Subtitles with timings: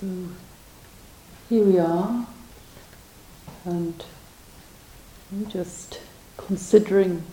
[0.00, 0.06] So
[1.48, 2.24] here we are,
[3.64, 4.04] and
[5.32, 6.00] we're just
[6.36, 7.24] considering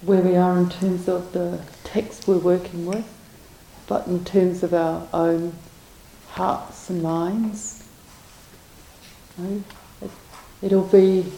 [0.00, 3.06] where we are in terms of the text we're working with,
[3.86, 5.52] but in terms of our own
[6.30, 7.84] hearts and minds.
[10.62, 11.30] It, will be,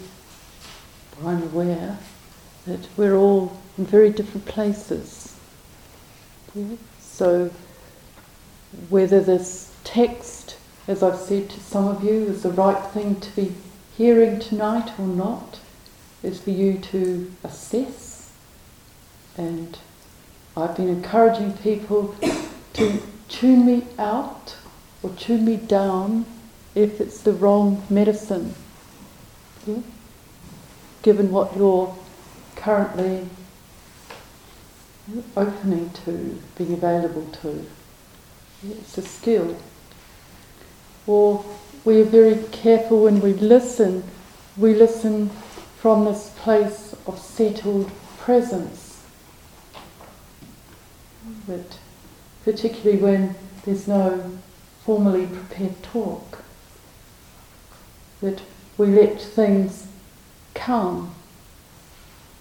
[1.24, 1.98] I'm aware,
[2.66, 5.36] that we're all in very different places.
[6.54, 6.76] Yeah?
[7.00, 7.50] So
[8.88, 10.56] whether this text,
[10.88, 13.54] as I've said to some of you, is the right thing to be
[13.96, 15.60] hearing tonight or not,
[16.22, 18.32] is for you to assess.
[19.36, 19.78] And
[20.56, 22.14] I've been encouraging people
[22.74, 24.56] to tune me out
[25.02, 26.26] or tune me down
[26.74, 28.54] if it's the wrong medicine.
[29.66, 29.78] Yeah?
[31.02, 31.96] Given what you're
[32.56, 33.28] currently
[35.36, 37.66] opening to, being available to.
[38.64, 39.56] It's a skill.
[41.06, 41.44] Or
[41.84, 44.04] we are very careful when we listen,
[44.56, 45.30] we listen
[45.76, 49.02] from this place of settled presence.
[51.46, 51.78] But
[52.44, 54.38] particularly when there's no
[54.84, 56.44] formally prepared talk,
[58.20, 58.42] that
[58.78, 59.88] we let things
[60.54, 61.14] come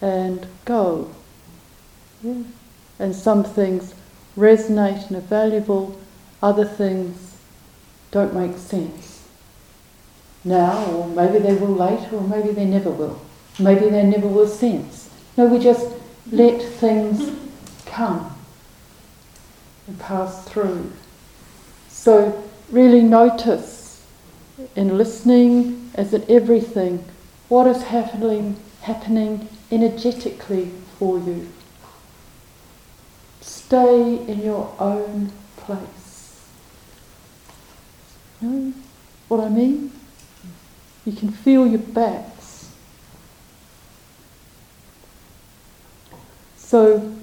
[0.02, 1.10] and go.
[2.24, 2.44] Yeah.
[3.00, 3.96] And some things
[4.38, 6.00] resonate and are valuable,
[6.42, 7.31] other things
[8.12, 9.12] don't make sense
[10.44, 13.22] now, or maybe they will later, or maybe they never will.
[13.60, 15.10] Maybe they never will sense.
[15.38, 15.88] No, we just
[16.32, 17.38] let things
[17.86, 18.36] come
[19.88, 20.92] and pass through.
[21.90, 24.04] So, really notice
[24.76, 27.04] in listening, as in everything,
[27.48, 31.50] what is happening, happening energetically for you.
[33.42, 36.01] Stay in your own place.
[38.42, 38.74] You know
[39.28, 39.92] what I mean?
[41.06, 42.72] You can feel your backs.
[46.58, 47.14] So,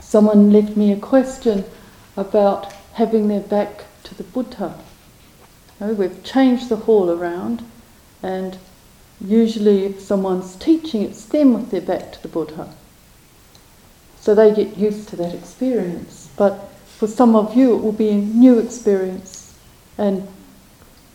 [0.00, 1.64] someone left me a question
[2.16, 4.78] about having their back to the Buddha.
[5.80, 7.62] You know, we've changed the hall around,
[8.22, 8.56] and
[9.20, 12.72] usually, if someone's teaching, it's them with their back to the Buddha.
[14.20, 16.30] So they get used to that experience.
[16.36, 16.54] But
[16.86, 19.54] for some of you, it will be a new experience.
[19.98, 20.26] And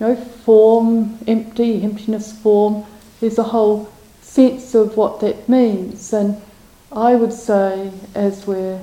[0.02, 2.86] know, form, empty, emptiness form,
[3.20, 3.92] there's a whole
[4.22, 6.12] sense of what that means.
[6.12, 6.42] And
[6.92, 8.82] I would say, as we're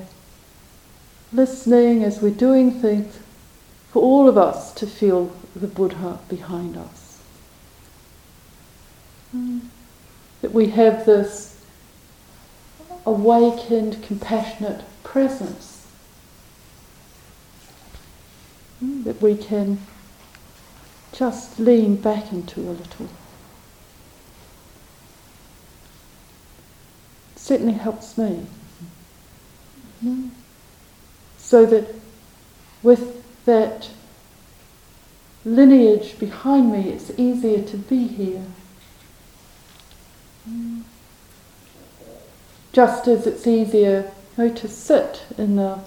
[1.33, 3.19] listening, as we're doing things,
[3.91, 7.21] for all of us to feel the Buddha behind us.
[9.35, 9.61] Mm.
[10.41, 11.61] That we have this
[13.05, 15.87] awakened, compassionate presence
[18.79, 19.79] hmm, that we can
[21.13, 23.05] just lean back into a little.
[27.35, 28.45] It certainly helps me.
[30.01, 30.29] Hmm.
[31.37, 31.95] So that
[32.83, 33.89] with that
[35.43, 38.45] lineage behind me, it's easier to be here.
[40.49, 40.83] Mm
[42.71, 45.79] just as it's easier you know, to sit in the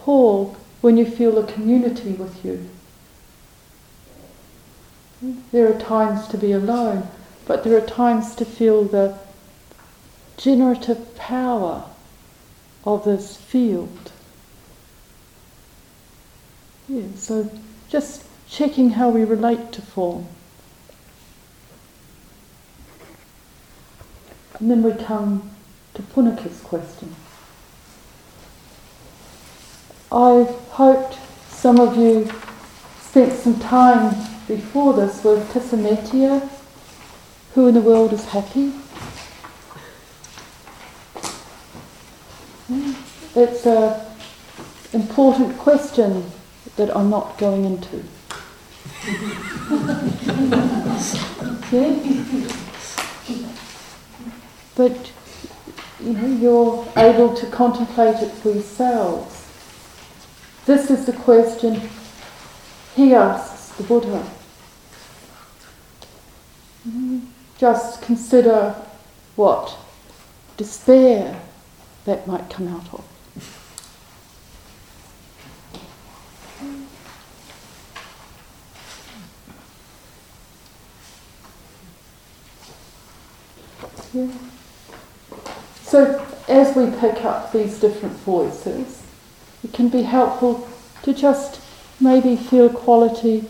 [0.00, 2.68] hall when you feel a community with you.
[5.22, 7.08] There are times to be alone,
[7.46, 9.18] but there are times to feel the
[10.36, 11.84] generative power
[12.84, 14.12] of this field.
[16.88, 17.50] Yeah, so
[17.88, 20.26] just checking how we relate to form.
[24.58, 25.50] And then we come
[25.94, 27.14] to Punnaka's question.
[30.12, 31.18] I hoped
[31.48, 32.30] some of you
[33.16, 34.14] spent some time
[34.46, 36.46] before this with Tisametia.
[37.54, 38.68] Who in the world is happy?
[42.66, 42.92] Hmm.
[43.34, 43.98] It's an
[44.92, 46.30] important question
[46.76, 48.04] that I'm not going into.
[54.76, 55.10] But
[56.00, 59.46] you know, you're able to contemplate it for yourselves.
[60.66, 61.80] This is the question
[62.96, 64.26] he asks the Buddha.
[66.82, 67.18] Hmm,
[67.58, 68.74] just consider
[69.36, 69.76] what
[70.56, 71.38] despair
[72.06, 73.04] that might come out of.
[84.14, 84.32] Yeah.
[85.82, 89.02] So as we pick up these different voices,
[89.62, 90.66] it can be helpful
[91.02, 91.60] to just
[92.00, 93.48] maybe feel quality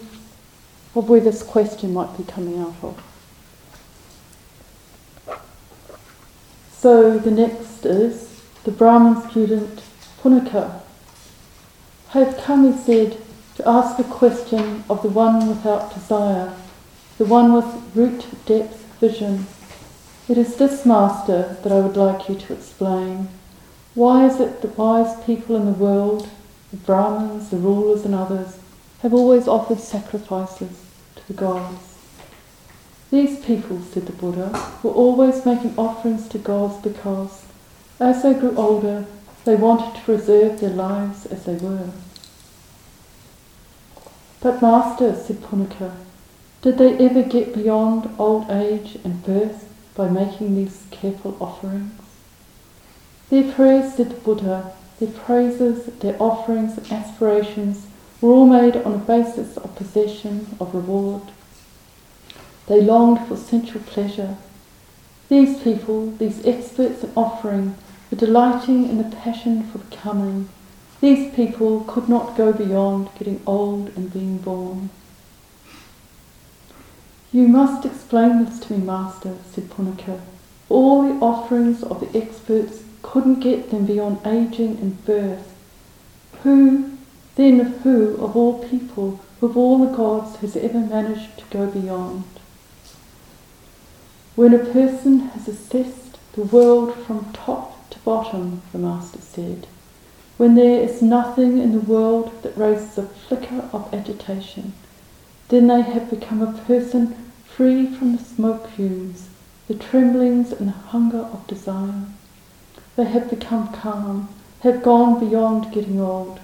[0.95, 3.03] of where this question might be coming out of.
[6.79, 9.83] So the next is the Brahmin student
[10.23, 10.81] Punaka
[12.11, 13.19] have come, he said,
[13.57, 16.55] to ask a question of the one without desire,
[17.19, 19.47] the one with root depth vision.
[20.29, 23.29] It is this, Master, that I would like you to explain.
[23.95, 26.29] Why is it that wise people in the world,
[26.71, 28.59] the Brahmins, the rulers, and others,
[29.01, 30.85] have always offered sacrifices
[31.17, 31.99] to the gods?
[33.11, 34.51] These people, said the Buddha,
[34.83, 37.45] were always making offerings to gods because,
[38.01, 39.07] as they grew older,
[39.45, 41.91] they wanted to preserve their lives as they were.
[44.41, 45.93] But, Master, said Punnaka,
[46.63, 51.93] did they ever get beyond old age and birth by making these careful offerings?
[53.31, 57.87] Their prayers, said the Buddha, their praises, their offerings and aspirations
[58.21, 61.23] were all made on a basis of possession, of reward.
[62.67, 64.37] They longed for sensual pleasure.
[65.29, 67.77] These people, these experts in offering,
[68.11, 70.49] were delighting in the passion for becoming,
[71.01, 74.89] these people could not go beyond getting old and being born.
[77.33, 80.21] You must explain this to me, Master, said Punnaka.
[80.71, 82.83] All the offerings of the experts
[83.17, 85.57] couldn't get them beyond aging and birth.
[86.43, 86.99] Who,
[87.37, 91.67] then, of who of all people, of all the gods, has ever managed to go
[91.67, 92.25] beyond?
[94.35, 99.67] When a person has assessed the world from top to bottom, the Master said,
[100.37, 104.75] when there is nothing in the world that raises a flicker of agitation,
[105.49, 107.17] then they have become a person
[107.47, 109.31] free from the smoke fumes,
[109.69, 112.05] the tremblings and the hunger of desire.
[112.97, 116.41] They have become calm, have gone beyond getting old,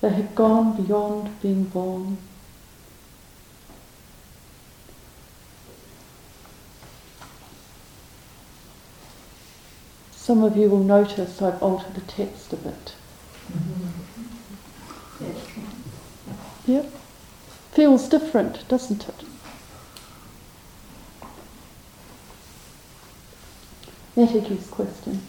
[0.00, 2.18] they have gone beyond being born.
[10.12, 12.94] Some of you will notice I've altered the text a bit.
[16.66, 16.92] Yep.
[17.72, 19.24] Feels different, doesn't it?
[24.16, 25.20] Mettagu's question.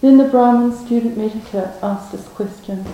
[0.00, 2.84] Then the Brahmin student Mettagu asked this question.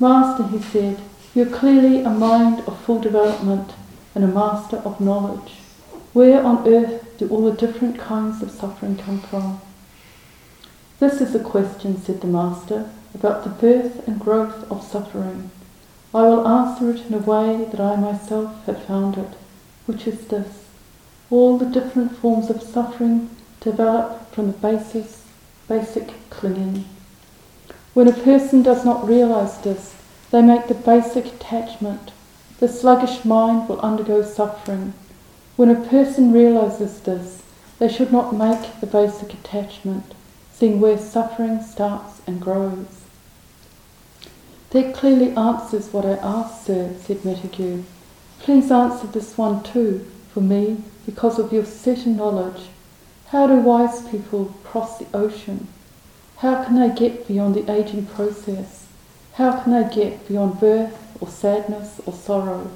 [0.00, 0.98] Master, he said,
[1.34, 3.74] you're clearly a mind of full development
[4.14, 5.58] and a master of knowledge.
[6.14, 9.60] Where on earth do all the different kinds of suffering come from?
[10.98, 15.50] This is a question, said the Master, about the birth and growth of suffering.
[16.14, 19.34] I will answer it in a way that I myself have found it,
[19.84, 20.64] which is this.
[21.28, 23.28] All the different forms of suffering
[23.60, 25.25] develop from the basis,
[25.68, 26.84] basic clinging.
[27.94, 29.94] When a person does not realize this,
[30.30, 32.12] they make the basic attachment.
[32.60, 34.92] The sluggish mind will undergo suffering.
[35.56, 37.42] When a person realizes this,
[37.78, 40.14] they should not make the basic attachment,
[40.52, 43.04] seeing where suffering starts and grows.
[44.70, 47.84] That clearly answers what I asked, sir, said Mettagu.
[48.40, 52.68] Please answer this one too, for me, because of your certain knowledge.
[53.30, 55.66] How do wise people cross the ocean?
[56.36, 58.86] How can they get beyond the aging process?
[59.32, 62.70] How can they get beyond birth or sadness or sorrow?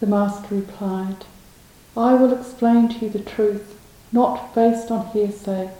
[0.00, 1.26] The Master replied,
[1.94, 3.78] I will explain to you the truth,
[4.12, 5.70] not based on hearsay.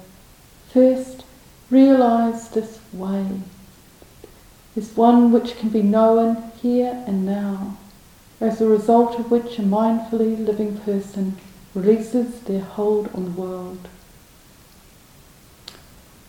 [0.71, 1.25] First,
[1.71, 3.27] realize this way
[4.77, 7.79] is one which can be known here and now,
[8.43, 11.39] as a result of which a mindfully living person
[11.75, 13.89] releases their hold on the world.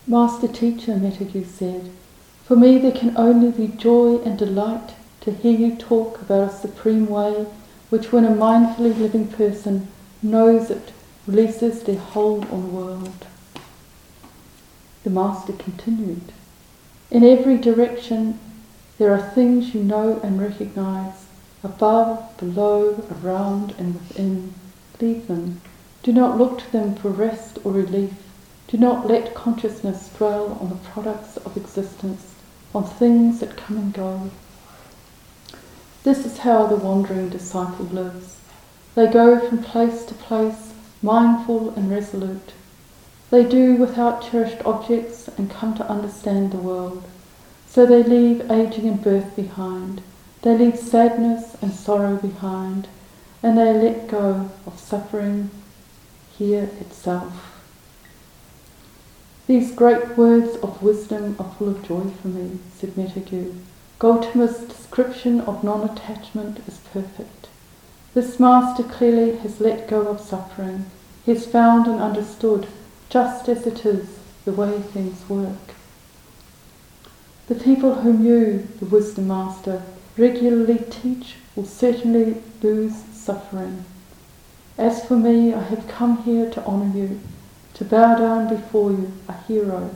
[0.05, 1.91] Master Teacher Mettagu said,
[2.45, 6.53] For me there can only be joy and delight to hear you talk about a
[6.53, 7.45] supreme way
[7.89, 9.87] which when a mindfully living person
[10.21, 10.91] knows it
[11.27, 13.25] releases their hold on the world.
[15.03, 16.31] The Master continued,
[17.11, 18.39] in every direction,
[18.97, 21.25] there are things you know and recognize
[21.63, 24.53] above, below, around, and within.
[25.03, 25.59] Leave them.
[26.01, 28.13] Do not look to them for rest or relief.
[28.69, 32.35] Do not let consciousness dwell on the products of existence,
[32.73, 34.31] on things that come and go.
[36.03, 38.37] This is how the wandering disciple lives.
[38.95, 42.53] They go from place to place, mindful and resolute.
[43.29, 47.03] They do without cherished objects and come to understand the world.
[47.67, 50.01] So they leave aging and birth behind.
[50.43, 52.87] They leave sadness and sorrow behind.
[53.43, 55.51] And they let go of suffering
[56.39, 57.53] here itself.
[59.45, 63.53] These great words of wisdom are full of joy for me, said Mettagu.
[63.99, 67.49] Gautama's description of non attachment is perfect.
[68.13, 70.85] This master clearly has let go of suffering.
[71.25, 72.67] He has found and understood
[73.09, 75.75] just as it is the way things work.
[77.47, 79.83] The people whom you, the wisdom master,
[80.17, 83.85] regularly teach will certainly lose suffering.
[84.77, 87.19] As for me, I have come here to honour you,
[87.75, 89.91] to bow down before you, a hero.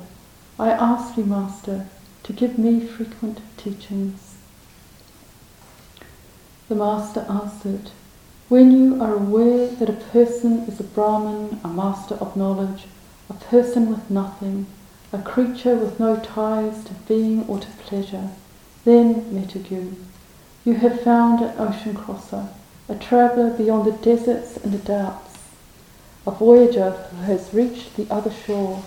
[0.59, 1.87] I ask you, Master,
[2.23, 4.35] to give me frequent teachings.
[6.69, 7.91] The Master answered,
[8.49, 12.85] When you are aware that a person is a Brahman, a master of knowledge,
[13.29, 14.65] a person with nothing,
[15.13, 18.29] a creature with no ties to being or to pleasure,
[18.83, 19.95] then, Mettagu,
[20.65, 22.49] you have found an ocean crosser,
[22.89, 25.37] a traveller beyond the deserts and the doubts,
[26.25, 28.83] a voyager who has reached the other shore.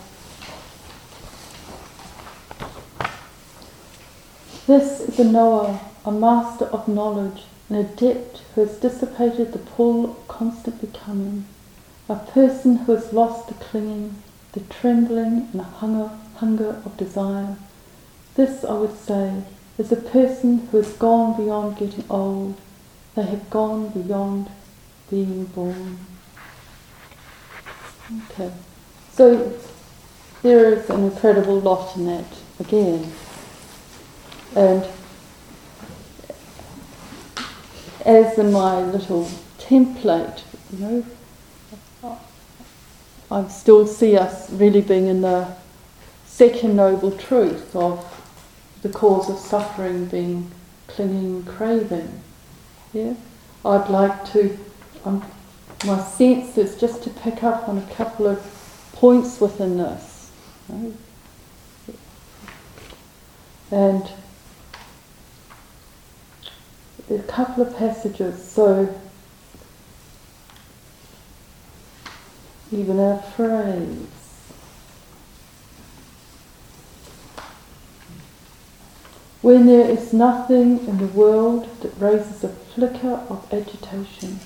[4.67, 10.11] This is a knower, a master of knowledge, an adept who has dissipated the pull
[10.11, 11.45] of constant becoming,
[12.09, 17.57] a person who has lost the clinging, the trembling and hunger, hunger of desire.
[18.35, 19.43] This, I would say,
[19.77, 22.57] is a person who has gone beyond getting old.
[23.15, 24.49] They have gone beyond
[25.11, 25.99] being born.
[28.31, 28.53] Okay,
[29.13, 29.53] so
[30.43, 32.25] there is an incredible lot in that
[32.59, 33.13] again.
[34.55, 34.87] And
[38.05, 41.05] as in my little template, you know,
[43.31, 45.55] I still see us really being in the
[46.27, 48.05] second noble truth of
[48.83, 50.51] the cause of suffering being
[50.89, 52.23] clinging, craving.
[52.93, 53.15] Yeah,
[53.65, 54.59] I'd like to.
[55.05, 55.25] Um,
[55.87, 58.39] my sense is just to pick up on a couple of
[58.93, 60.31] points within this,
[60.69, 60.93] right?
[63.71, 64.11] and
[67.11, 68.43] a couple of passages.
[68.51, 68.93] So
[72.73, 74.20] even our phrase.
[79.43, 84.39] When there is nothing in the world that raises a flicker of agitation,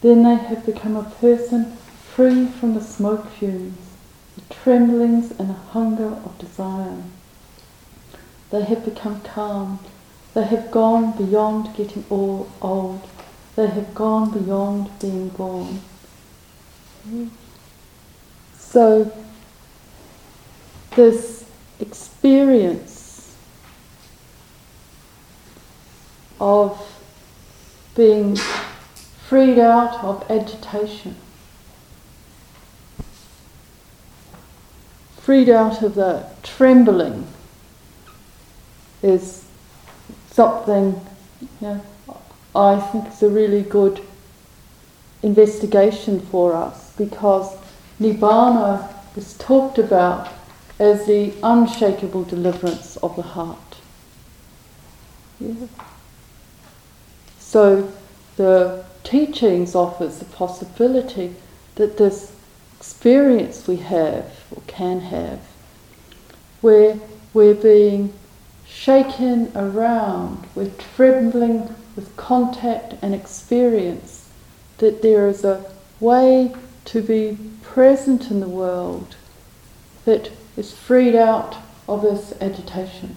[0.00, 1.76] then they have become a person
[2.14, 3.78] free from the smoke fumes,
[4.36, 7.02] the tremblings and the hunger of desire.
[8.50, 9.78] They have become calm.
[10.34, 13.00] They have gone beyond getting all old.
[13.54, 15.80] They have gone beyond being born.
[18.58, 19.12] So,
[20.96, 21.44] this
[21.78, 22.93] experience
[26.44, 26.78] of
[27.96, 28.36] being
[29.28, 31.16] freed out of agitation,
[35.16, 37.26] freed out of the trembling,
[39.02, 39.46] is
[40.30, 41.00] something
[41.60, 41.80] know,
[42.54, 44.00] I think is a really good
[45.22, 47.56] investigation for us because
[47.98, 50.28] Nibbana is talked about
[50.78, 53.76] as the unshakable deliverance of the heart.
[55.40, 55.54] Yeah.
[57.54, 57.88] So
[58.34, 61.36] the teachings offers the possibility
[61.76, 62.34] that this
[62.76, 65.38] experience we have or can have,
[66.62, 66.98] where
[67.32, 68.12] we're being
[68.66, 74.28] shaken around, we're trembling with contact and experience,
[74.78, 75.64] that there is a
[76.00, 76.52] way
[76.86, 79.14] to be present in the world
[80.06, 83.14] that is freed out of this agitation.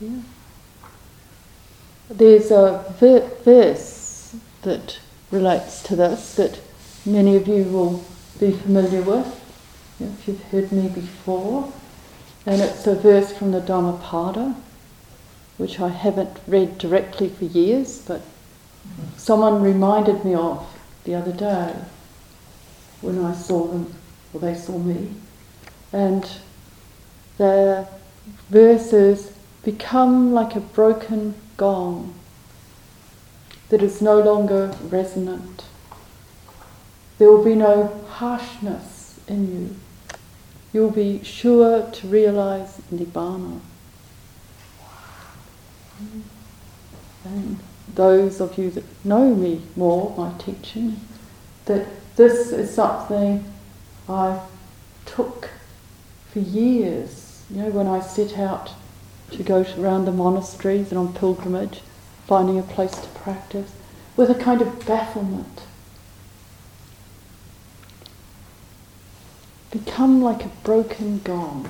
[0.00, 0.22] Yeah.
[2.08, 4.98] There's a verse that
[5.30, 6.60] relates to this that
[7.04, 8.04] many of you will
[8.38, 9.36] be familiar with
[10.00, 11.72] if you've heard me before.
[12.46, 14.56] And it's a verse from the Dhammapada
[15.60, 18.22] which I haven't read directly for years, but
[19.18, 20.66] someone reminded me of
[21.04, 21.74] the other day
[23.02, 23.94] when I saw them,
[24.32, 25.10] or they saw me.
[25.92, 26.26] And
[27.36, 27.86] the
[28.48, 32.14] verses become like a broken gong
[33.68, 35.64] that is no longer resonant.
[37.18, 39.76] There will be no harshness in you.
[40.72, 43.60] You'll be sure to realize Nibbana.
[47.24, 47.58] And
[47.94, 51.00] those of you that know me more, my teaching,
[51.66, 51.86] that
[52.16, 53.44] this is something
[54.08, 54.40] I
[55.04, 55.50] took
[56.30, 57.44] for years.
[57.50, 58.70] You know, when I set out
[59.32, 61.80] to go around the monasteries and on pilgrimage,
[62.26, 63.72] finding a place to practice,
[64.16, 65.62] with a kind of bafflement.
[69.70, 71.68] Become like a broken gong.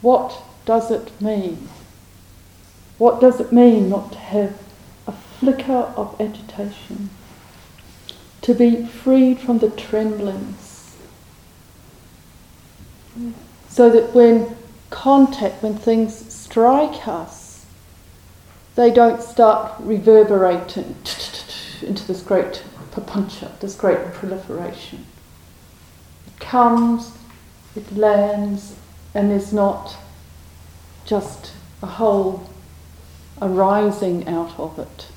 [0.00, 1.68] what does it mean?
[2.98, 4.58] What does it mean not to have
[5.06, 7.10] a flicker of agitation?
[8.42, 10.96] To be freed from the tremblings?
[13.70, 14.56] So that when
[14.90, 17.64] contact, when things strike us,
[18.74, 20.96] they don't start reverberating
[21.82, 25.06] into this great papancha, this great proliferation.
[26.26, 27.12] It comes,
[27.76, 28.74] it lands,
[29.14, 29.96] and there's not
[31.04, 32.50] just a whole
[33.40, 35.08] arising out of it.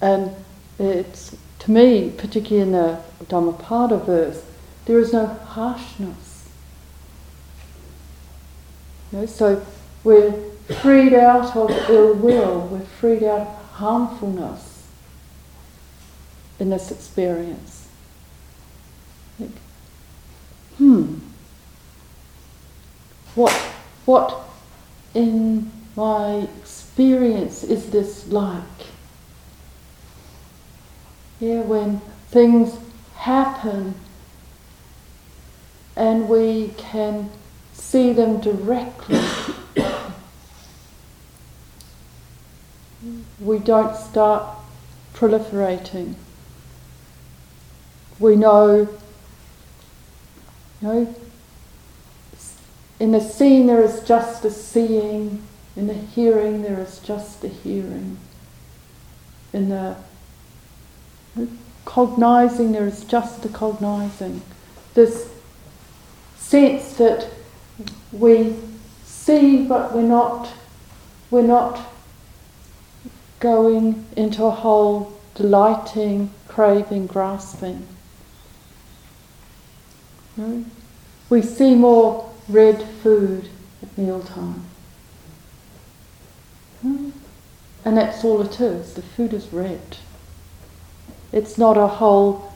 [0.00, 0.34] And
[0.78, 4.42] it's, to me, particularly in the Dhammapada verse,
[4.86, 6.48] there is no harshness.
[9.12, 9.64] You know, so
[10.04, 10.32] we're
[10.80, 14.86] freed out of ill will, we're freed out of harmfulness
[16.58, 17.88] in this experience.
[19.38, 19.50] Like,
[20.78, 21.18] hmm,
[23.34, 23.52] what,
[24.04, 24.48] what
[25.14, 28.62] in my experience is this like?
[31.40, 32.78] Yeah, when things
[33.16, 33.94] happen
[36.02, 37.30] and we can
[37.72, 39.20] see them directly.
[43.38, 44.44] we don't start
[45.14, 46.14] proliferating.
[48.18, 48.88] We know,
[50.80, 51.14] you know,
[52.98, 55.40] in the seeing there is just a seeing,
[55.76, 58.18] in the hearing there is just a hearing,
[59.52, 59.94] in the
[61.84, 64.42] cognizing there is just a cognizing.
[64.94, 65.28] This
[66.52, 67.30] sense that
[68.12, 68.54] we
[69.04, 70.52] see but we're not
[71.30, 71.80] we're not
[73.40, 77.86] going into a whole delighting, craving, grasping.
[80.36, 80.64] No?
[81.30, 83.48] We see more red food
[83.82, 84.62] at mealtime.
[86.82, 87.10] Hmm?
[87.84, 88.94] And that's all it is.
[88.94, 89.96] The food is red.
[91.32, 92.52] It's not a whole,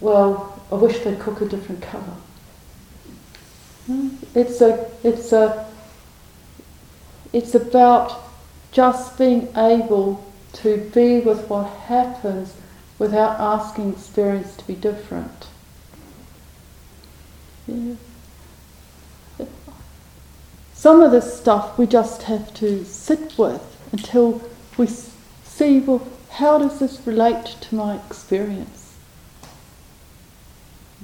[0.00, 2.16] well, I wish they'd cook a different colour.
[4.34, 5.66] It's a, it's a,
[7.32, 8.20] it's about
[8.70, 12.54] just being able to be with what happens
[12.98, 15.48] without asking experience to be different.
[17.66, 17.94] Yeah.
[20.74, 24.42] Some of this stuff we just have to sit with until
[24.76, 28.94] we see, well, how does this relate to my experience?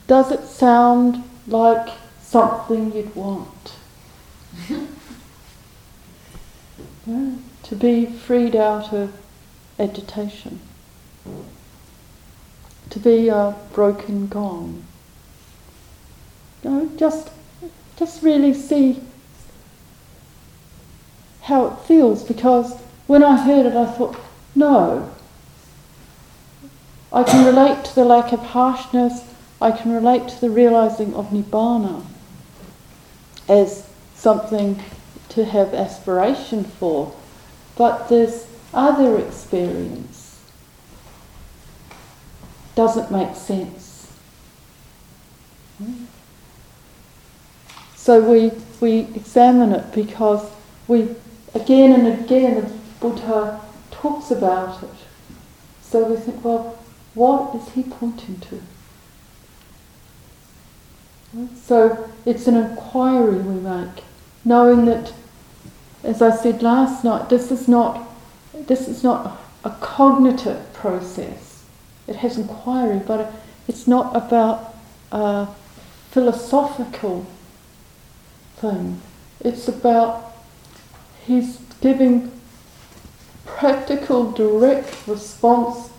[0.06, 1.90] Does it sound like
[2.28, 3.72] something you'd want?
[7.06, 9.14] yeah, to be freed out of
[9.78, 10.60] agitation,
[12.90, 14.84] to be a broken gong.
[16.62, 17.30] You know, just,
[17.96, 19.00] just really see
[21.42, 24.16] how it feels because when I heard it, I thought,
[24.54, 25.10] no.
[27.10, 29.22] I can relate to the lack of harshness,
[29.62, 32.04] I can relate to the realizing of Nibbana
[33.48, 34.82] as something
[35.30, 37.14] to have aspiration for,
[37.76, 40.40] but this other experience
[42.74, 44.10] doesn't make sense.
[47.96, 50.48] So we, we examine it because
[50.86, 51.14] we
[51.54, 54.90] again and again the Buddha talks about it.
[55.82, 56.78] So we think, well,
[57.14, 58.62] what is he pointing to?
[61.54, 64.04] So it's an inquiry we make,
[64.44, 65.12] knowing that,
[66.02, 68.08] as I said last night, this is not
[68.66, 71.64] this is not a cognitive process.
[72.06, 73.32] It has inquiry, but
[73.66, 74.74] it's not about
[75.12, 75.48] a
[76.10, 77.26] philosophical
[78.56, 79.00] thing.
[79.40, 80.32] It's about
[81.24, 82.32] he's giving
[83.44, 85.90] practical, direct response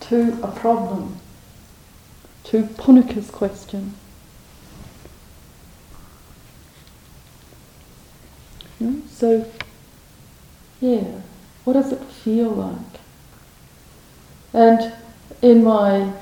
[0.00, 1.18] to a problem,
[2.44, 3.94] to Punnaka's question.
[8.82, 9.06] Hmm?
[9.08, 9.46] So,
[10.80, 11.20] yeah,
[11.62, 13.00] what does it feel like?
[14.52, 14.92] And
[15.40, 16.12] in my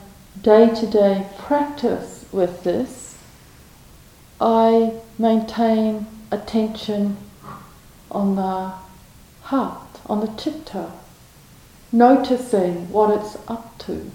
[0.43, 3.17] day to day practice with this,
[4.41, 7.17] I maintain attention
[8.11, 8.73] on the
[9.43, 10.93] heart, on the chitta,
[11.91, 14.11] noticing what it's up to.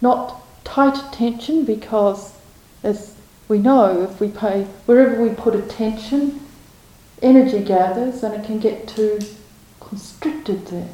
[0.00, 2.34] Not tight attention because,
[2.82, 3.14] as
[3.46, 6.40] we know, if we pay, wherever we put attention,
[7.22, 9.18] energy gathers and it can get too
[9.80, 10.88] constricted there.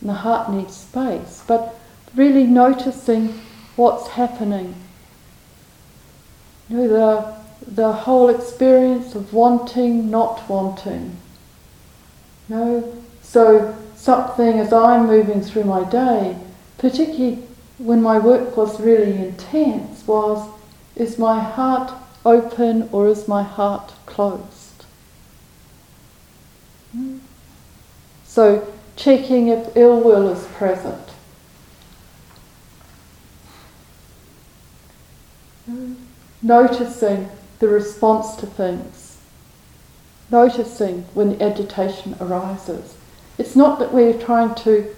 [0.00, 1.42] And the heart needs space.
[1.46, 1.78] But
[2.14, 3.40] really noticing
[3.76, 4.74] what's happening.
[6.68, 11.16] You know, the, the whole experience of wanting, not wanting.
[12.48, 16.36] You know, so something as I'm moving through my day,
[16.78, 17.42] particularly
[17.78, 20.48] when my work was really intense, was
[20.96, 21.92] is my heart
[22.24, 24.59] open or is my heart closed?
[28.24, 31.08] So checking if ill will is present.
[36.42, 39.18] Noticing the response to things.
[40.30, 42.96] Noticing when agitation arises.
[43.36, 44.94] It's not that we're trying to,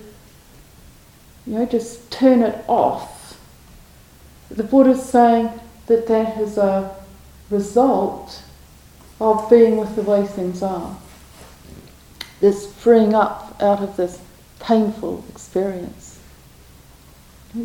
[1.46, 3.40] you know, just turn it off.
[4.50, 5.50] The Buddha's saying
[5.86, 6.94] that that is a
[7.50, 8.42] result
[9.20, 10.96] of being with the way things are.
[12.42, 14.20] This freeing up out of this
[14.58, 16.18] painful experience.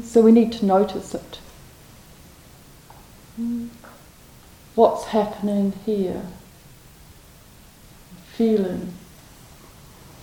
[0.04, 1.40] So we need to notice it.
[4.76, 6.22] What's happening here?
[8.36, 8.94] Feeling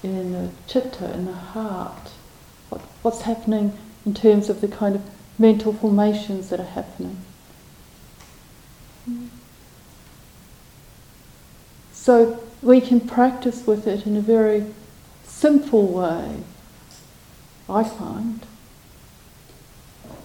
[0.04, 2.12] in the chitta, in the heart.
[2.68, 5.02] What, what's happening in terms of the kind of
[5.36, 7.18] mental formations that are happening.
[11.92, 14.64] So we can practice with it in a very
[15.24, 16.36] simple way,
[17.68, 18.46] I find.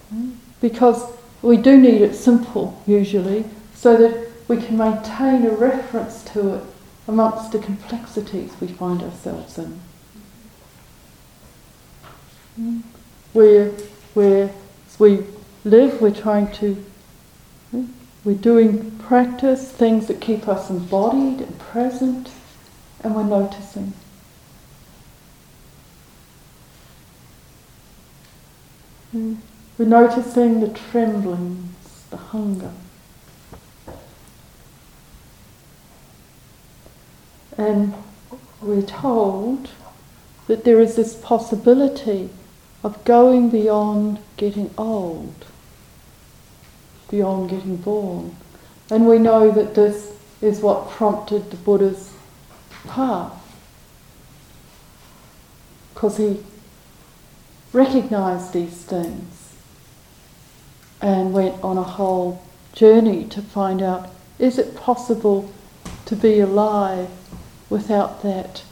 [0.08, 0.30] Hmm?
[0.60, 1.04] Because
[1.42, 6.64] we do need it simple usually, so that we can maintain a reference to it
[7.06, 9.80] amongst the complexities we find ourselves in.
[12.56, 12.78] Hmm?
[13.32, 13.68] Where,
[14.14, 14.50] where
[14.98, 15.24] we
[15.64, 16.84] live, we're trying to,
[18.24, 22.30] we're doing practice, things that keep us embodied and present,
[23.02, 23.92] and we're noticing.
[29.14, 29.38] Mm.
[29.78, 32.72] We're noticing the tremblings, the hunger.
[37.56, 37.94] And
[38.60, 39.70] we're told
[40.46, 42.28] that there is this possibility
[42.84, 45.46] of going beyond getting old,
[47.10, 48.36] beyond getting born.
[48.90, 52.12] And we know that this is what prompted the Buddha's
[52.86, 53.36] path.
[55.92, 56.42] Because he
[57.72, 59.54] recognized these things
[61.00, 62.42] and went on a whole
[62.72, 65.52] journey to find out is it possible
[66.06, 67.10] to be alive
[67.68, 68.62] without that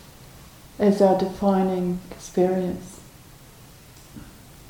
[0.79, 3.01] as our defining experience?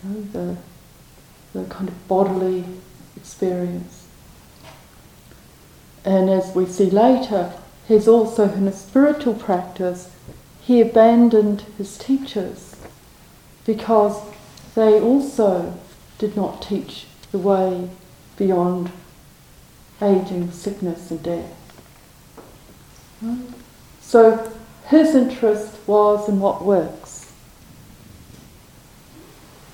[0.02, 0.56] You know, the,
[1.60, 2.64] the kind of bodily
[3.28, 4.06] experience.
[6.02, 7.52] And as we see later,
[7.86, 10.10] he's also in a spiritual practice,
[10.62, 12.74] he abandoned his teachers
[13.66, 14.18] because
[14.74, 15.78] they also
[16.16, 17.90] did not teach the way
[18.38, 18.90] beyond
[20.00, 21.52] aging, sickness, and death.
[24.00, 24.50] So
[24.86, 27.30] his interest was in what works,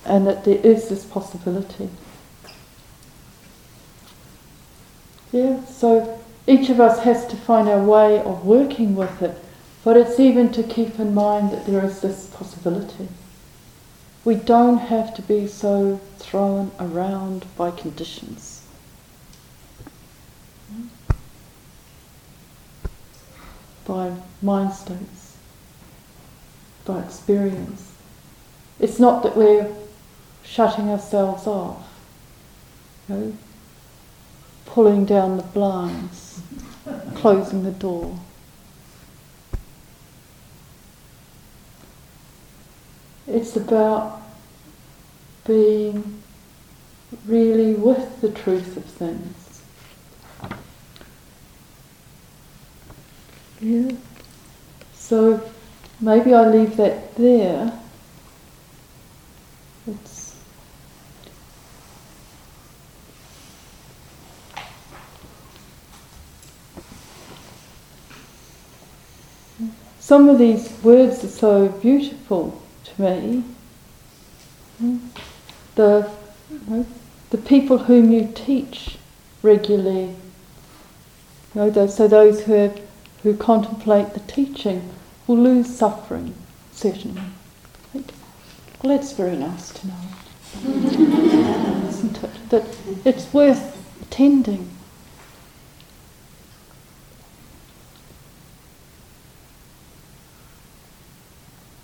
[0.04, 1.88] and that there is this possibility.
[5.34, 9.36] Yeah, so each of us has to find our way of working with it,
[9.82, 13.08] but it's even to keep in mind that there is this possibility.
[14.24, 18.64] We don't have to be so thrown around by conditions.
[23.88, 25.36] By mind states,
[26.84, 27.90] by experience.
[28.78, 29.74] It's not that we're
[30.44, 31.88] shutting ourselves off,
[33.08, 33.32] you know,
[34.66, 36.40] pulling down the blinds,
[37.14, 38.18] closing the door.
[43.26, 44.20] It's about
[45.46, 46.22] being
[47.26, 49.62] really with the truth of things.
[53.60, 53.92] Yeah.
[54.94, 55.40] So
[56.00, 57.72] maybe I leave that there.
[59.86, 60.24] It's
[70.04, 73.42] some of these words are so beautiful to me.
[74.76, 74.98] Hmm?
[75.76, 76.10] The,
[77.30, 78.98] the people whom you teach
[79.42, 80.14] regularly,
[81.54, 82.78] you know, so those who, have,
[83.22, 84.90] who contemplate the teaching
[85.26, 86.34] will lose suffering,
[86.70, 87.22] certainly.
[87.94, 88.04] Well,
[88.82, 89.94] that's very nice to know,
[91.88, 92.50] isn't it?
[92.50, 92.66] That
[93.06, 94.68] it's worth attending.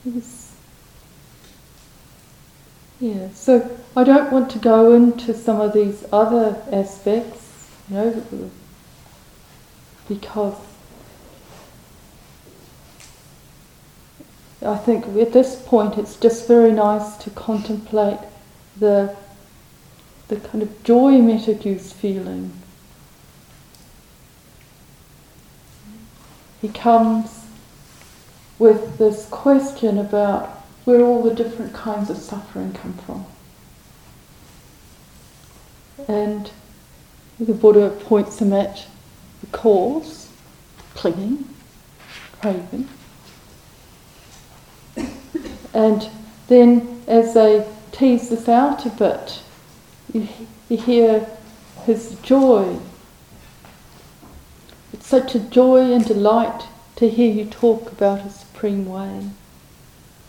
[0.04, 0.54] Yes.
[3.00, 8.50] Yeah, so I don't want to go into some of these other aspects, You know,
[10.08, 10.54] because
[14.62, 18.18] I think at this point it's just very nice to contemplate
[18.78, 19.16] the
[20.28, 22.52] the kind of joy Mettagu's feeling.
[26.60, 27.39] He comes
[28.60, 30.48] with this question about
[30.84, 33.24] where all the different kinds of suffering come from.
[36.06, 36.50] And
[37.40, 38.86] the Buddha points them at
[39.40, 40.28] the cause,
[40.94, 41.48] clinging,
[42.40, 42.88] craving.
[45.72, 46.08] And
[46.48, 49.40] then as they tease this out a bit,
[50.12, 50.28] you,
[50.68, 51.26] you hear
[51.84, 52.78] his joy.
[54.92, 59.26] It's such a joy and delight to hear you talk about a supreme way,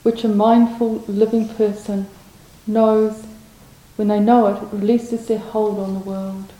[0.04, 2.08] which a mindful living person
[2.65, 3.26] knows
[3.98, 6.54] when they know it, it releases their hold on the world.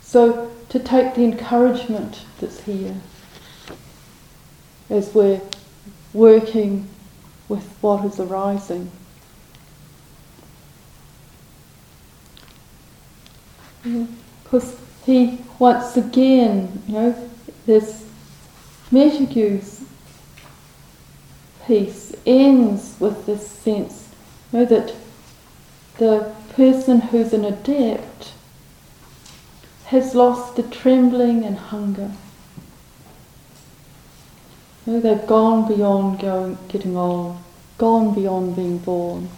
[0.00, 2.94] So to take the encouragement that's here
[4.88, 5.40] as we're
[6.12, 6.88] working
[7.48, 8.92] with what is arising.
[14.44, 17.30] Because he once again, you know,
[17.66, 18.03] this
[18.94, 19.82] Mettagu's
[21.66, 24.08] piece ends with this sense,
[24.52, 24.94] you know, that
[25.98, 28.32] the person who's an adept
[29.86, 32.12] has lost the trembling and hunger.
[34.86, 37.38] You know, they've gone beyond going, getting old,
[37.78, 39.28] gone beyond being born.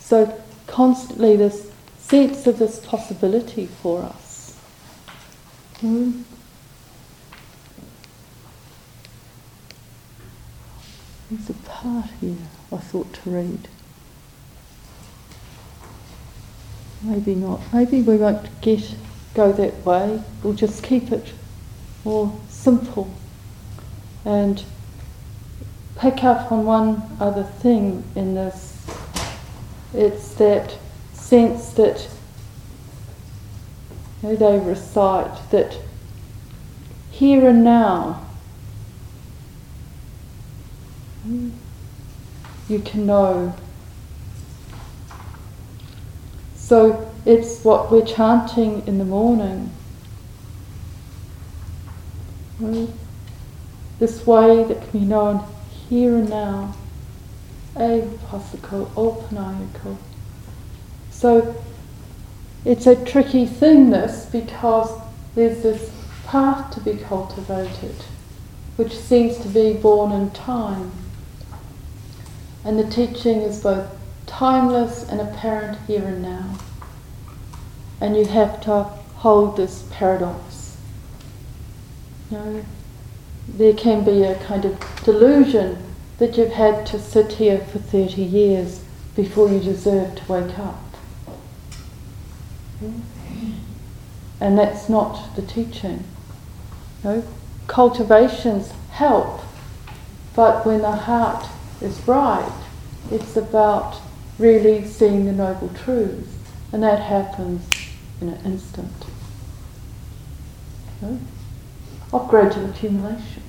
[0.00, 4.58] So constantly this sense of this possibility for us.
[5.80, 6.24] Mm.
[11.30, 12.36] There's a part here
[12.72, 13.68] I thought to read.
[17.02, 17.60] Maybe not.
[17.72, 18.94] Maybe we won't get
[19.34, 20.22] go that way.
[20.42, 21.32] We'll just keep it
[22.04, 23.10] more simple
[24.24, 24.64] and
[25.98, 28.86] pick up on one other thing in this.
[29.92, 30.76] It's that
[31.12, 32.08] sense that
[34.22, 35.76] you know, they recite that
[37.10, 38.27] here and now
[42.68, 43.54] you can know.
[46.54, 49.70] So it's what we're chanting in the morning.
[53.98, 55.44] This way that can be known
[55.88, 56.74] here and now.
[57.74, 59.96] Avapasako, opanayako.
[61.10, 61.54] So
[62.64, 64.90] it's a tricky thing, this, because
[65.34, 65.90] there's this
[66.26, 67.94] path to be cultivated,
[68.76, 70.92] which seems to be born in time.
[72.68, 73.88] And the teaching is both
[74.26, 76.58] timeless and apparent here and now.
[77.98, 78.82] And you have to
[79.22, 80.76] hold this paradox.
[82.30, 82.64] You know,
[83.48, 85.82] there can be a kind of delusion
[86.18, 88.84] that you've had to sit here for 30 years
[89.16, 90.82] before you deserve to wake up.
[94.42, 96.04] And that's not the teaching.
[97.02, 97.24] No?
[97.66, 99.40] Cultivations help,
[100.34, 101.48] but when the heart
[101.80, 102.52] is right,
[103.10, 104.00] it's about
[104.38, 106.36] really seeing the noble truths,
[106.72, 107.68] and that happens
[108.20, 108.92] in an instant.
[112.12, 113.42] Of gradual accumulation.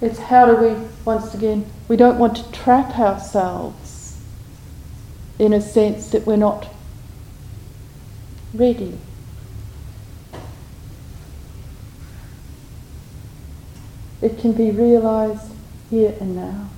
[0.00, 4.18] It's how do we, once again, we don't want to trap ourselves
[5.38, 6.68] in a sense that we're not
[8.52, 8.98] ready.
[14.22, 15.53] It can be realized
[15.90, 16.68] here and now.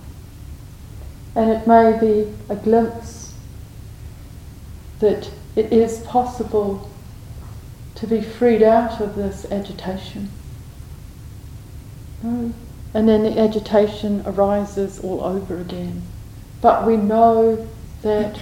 [1.35, 3.35] And it may be a glimpse
[5.01, 6.91] that it is possible
[7.97, 10.31] to be freed out of this agitation.
[12.23, 12.55] And
[12.93, 16.03] then the agitation arises all over again.
[16.61, 17.69] But we know
[18.03, 18.41] that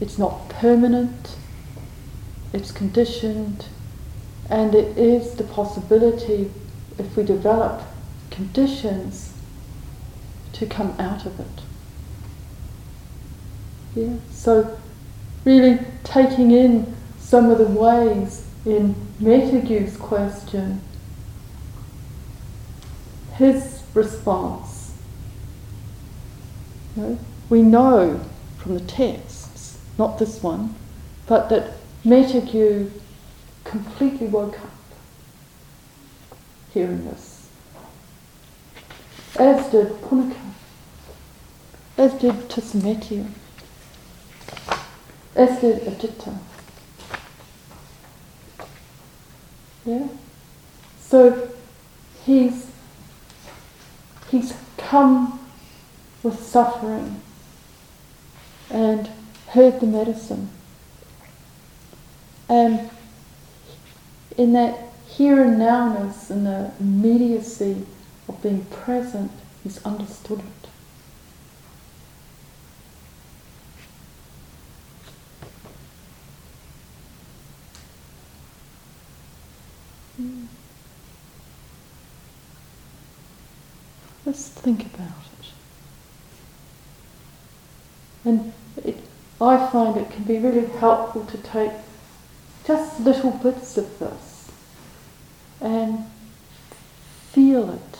[0.00, 1.36] it's not permanent,
[2.52, 3.66] it's conditioned,
[4.48, 6.50] and it is the possibility,
[6.98, 7.82] if we develop
[8.30, 9.29] conditions,
[10.60, 11.46] to come out of it.
[13.96, 14.16] Yeah?
[14.30, 14.78] So,
[15.46, 20.82] really taking in some of the ways in Mettagu's question,
[23.32, 24.92] his response.
[26.94, 27.18] You know,
[27.48, 28.20] we know
[28.58, 30.74] from the texts, not this one,
[31.26, 31.72] but that
[32.04, 32.90] Metagu
[33.64, 34.70] completely woke up
[36.74, 37.48] hearing this.
[39.38, 40.49] As did Punnaka,
[42.00, 43.26] as did Tisamettia,
[45.36, 46.38] as did Ajita.
[49.84, 50.08] Yeah?
[50.98, 51.50] So
[52.24, 52.70] he's
[54.30, 55.46] he's come
[56.22, 57.20] with suffering
[58.70, 59.10] and
[59.48, 60.48] heard the medicine.
[62.48, 62.88] And
[64.38, 67.84] in that here and nowness and the immediacy
[68.26, 69.30] of being present,
[69.62, 70.69] he's understood it.
[84.30, 85.08] Let's think about
[85.40, 85.46] it.
[88.24, 88.52] And
[88.84, 88.98] it,
[89.40, 91.72] I find it can be really helpful to take
[92.64, 94.52] just little bits of this
[95.60, 96.04] and
[97.32, 97.98] feel it,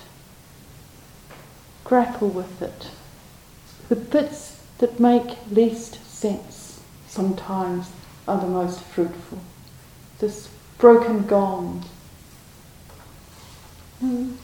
[1.82, 2.90] grapple with it.
[3.88, 7.90] The bits that make least sense sometimes
[8.28, 9.40] are the most fruitful.
[10.20, 11.84] This broken gong.
[14.00, 14.36] Mm.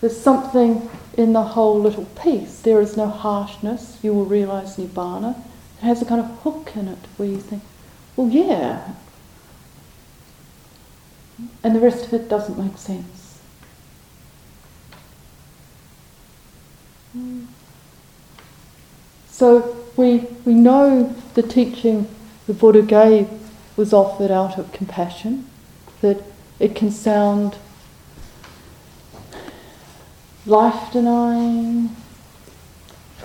[0.00, 2.60] There's something in the whole little piece.
[2.60, 3.98] There is no harshness.
[4.02, 5.38] You will realize Nibbana.
[5.78, 7.62] It has a kind of hook in it where you think,
[8.16, 8.94] well, yeah.
[11.62, 13.40] And the rest of it doesn't make sense.
[19.28, 22.08] So we, we know the teaching
[22.46, 23.28] the Buddha gave
[23.76, 25.48] was offered out of compassion,
[26.00, 26.22] that
[26.58, 27.56] it can sound
[30.46, 31.94] life denying,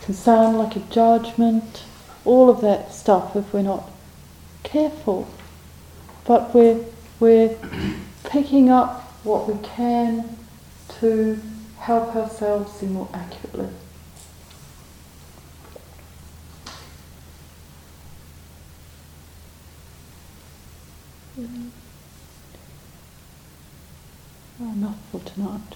[0.06, 1.84] can sound like a judgment,
[2.25, 3.89] all of that stuff if we're not
[4.63, 5.28] careful.
[6.25, 6.86] But we're,
[7.19, 7.58] we're
[8.23, 10.38] picking up what we can
[10.99, 11.39] to
[11.80, 13.69] help ourselves see more accurately.
[21.39, 21.69] Mm.
[24.62, 25.75] Oh, enough for tonight.